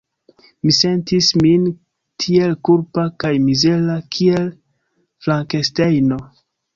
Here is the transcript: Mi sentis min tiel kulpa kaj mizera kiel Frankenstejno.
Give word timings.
Mi 0.67 0.71
sentis 0.75 1.27
min 1.41 1.67
tiel 2.23 2.55
kulpa 2.69 3.03
kaj 3.23 3.31
mizera 3.49 3.99
kiel 4.15 4.49
Frankenstejno. 5.27 6.19